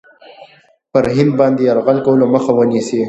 [0.91, 2.99] پر هند باندي یرغل کولو مخه ونیسي.